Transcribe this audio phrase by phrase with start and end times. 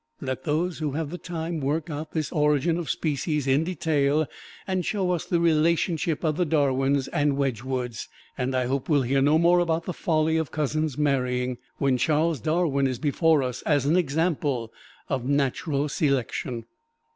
[0.19, 4.25] Let those who have the time work out this origin of species in detail
[4.65, 8.07] and show us the relationship of the Darwins and Wedgwoods.
[8.35, 12.39] And I hope we'll hear no more about the folly of cousins marrying, when Charles
[12.39, 14.73] Darwin is before us as an example
[15.07, 16.65] of natural selection.